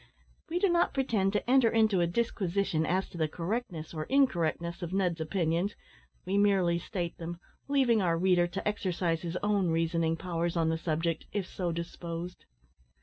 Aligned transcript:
We 0.49 0.57
do 0.57 0.67
not 0.67 0.95
pretend 0.95 1.31
to 1.33 1.47
enter 1.47 1.69
into 1.69 2.01
a 2.01 2.07
disquisition 2.07 2.87
as 2.87 3.07
to 3.09 3.19
the 3.19 3.27
correctness 3.27 3.93
or 3.93 4.05
incorrectness 4.05 4.81
of 4.81 4.91
Ned's 4.93 5.21
opinions; 5.21 5.75
we 6.25 6.39
merely 6.39 6.79
state 6.79 7.19
them, 7.19 7.37
leaving 7.67 8.01
our 8.01 8.17
reader 8.17 8.47
to 8.47 8.67
exercise 8.67 9.21
his 9.21 9.37
own 9.43 9.67
reasoning 9.69 10.17
powers 10.17 10.57
on 10.57 10.69
the 10.69 10.77
subject, 10.79 11.27
if 11.33 11.45
so 11.45 11.71
disposed. 11.71 12.45